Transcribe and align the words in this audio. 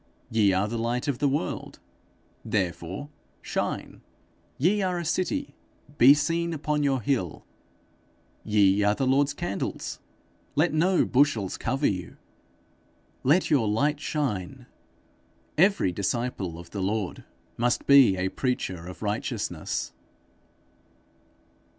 'Ye 0.31 0.51
are 0.51 0.67
the 0.67 0.79
light 0.79 1.07
of 1.07 1.19
the 1.19 1.27
world; 1.29 1.77
therefore 2.43 3.09
shine.' 3.39 4.01
'Ye 4.57 4.81
are 4.81 4.97
a 4.97 5.05
city; 5.05 5.53
be 5.99 6.15
seen 6.15 6.55
upon 6.55 6.81
your 6.81 7.01
hill.' 7.01 7.45
'Ye 8.43 8.81
are 8.81 8.95
the 8.95 9.05
Lord's 9.05 9.35
candles; 9.35 9.99
let 10.55 10.73
no 10.73 11.05
bushels 11.05 11.55
cover 11.55 11.85
you. 11.85 12.17
Let 13.21 13.51
your 13.51 13.67
light 13.67 13.99
shine.' 13.99 14.65
Every 15.55 15.91
disciple 15.91 16.57
of 16.57 16.71
the 16.71 16.81
Lord 16.81 17.23
must 17.55 17.85
be 17.85 18.17
a 18.17 18.29
preacher 18.29 18.87
of 18.87 19.03
righteousness. 19.03 19.93